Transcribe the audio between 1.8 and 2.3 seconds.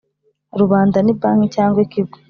ikigo